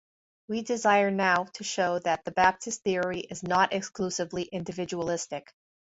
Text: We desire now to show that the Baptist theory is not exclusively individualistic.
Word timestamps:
We 0.47 0.63
desire 0.63 1.11
now 1.11 1.43
to 1.53 1.63
show 1.63 1.99
that 1.99 2.25
the 2.25 2.31
Baptist 2.31 2.81
theory 2.81 3.19
is 3.19 3.43
not 3.43 3.71
exclusively 3.71 4.41
individualistic. 4.45 5.53